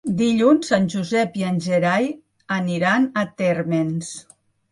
[0.19, 2.09] Dilluns en Josep i en Gerai
[2.57, 4.13] aniran a Térmens.